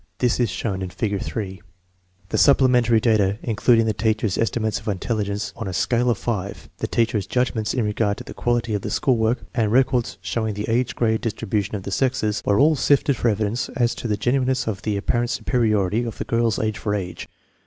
This 0.17 0.39
is 0.39 0.49
shown 0.49 0.81
in 0.81 0.89
Figure 0.89 1.19
3. 1.19 1.61
The 2.29 2.37
supplementary 2.39 2.99
data, 2.99 3.37
including 3.43 3.85
the 3.85 3.93
teachers' 3.93 4.35
esti 4.35 4.59
mates 4.59 4.79
of 4.79 4.87
intelligence 4.87 5.53
on 5.55 5.67
a 5.67 5.73
scale 5.73 6.09
of 6.09 6.17
five, 6.17 6.69
the 6.77 6.87
teachers' 6.87 7.27
judg 7.27 7.53
ments 7.53 7.75
in 7.75 7.85
regard 7.85 8.17
to 8.17 8.23
the 8.23 8.33
quality 8.33 8.73
of 8.73 8.81
the 8.81 8.89
school 8.89 9.15
work, 9.15 9.43
and 9.53 9.71
rec 9.71 9.93
ords 9.93 10.17
showing 10.19 10.55
the 10.55 10.67
age 10.67 10.95
grade 10.95 11.21
distribution 11.21 11.75
of 11.75 11.83
the 11.83 11.91
sexes, 11.91 12.41
were 12.43 12.57
all 12.59 12.75
sifted 12.75 13.15
for 13.15 13.29
evidence 13.29 13.69
as 13.75 13.93
to 13.93 14.07
the 14.07 14.17
genuineness 14.17 14.65
of 14.65 14.81
the 14.81 14.97
apparent 14.97 15.29
superiority 15.29 16.03
of 16.03 16.17
the 16.17 16.25
girls 16.25 16.57
age 16.57 16.79
for 16.79 16.95
age. 16.95 17.27